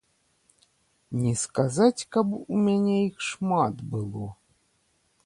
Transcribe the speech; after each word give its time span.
Не 1.25 1.33
сказаць, 1.41 2.07
каб 2.17 2.27
у 2.39 2.55
мяне 2.65 2.97
іх 3.09 3.15
шмат 3.29 3.75
было. 3.93 4.27